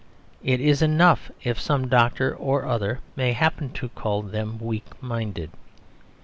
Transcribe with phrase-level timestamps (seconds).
[0.43, 5.51] It is enough if some doctor or other may happen to call them weak minded.